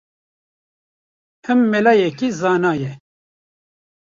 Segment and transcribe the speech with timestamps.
[1.45, 2.91] Him melayekî zana ye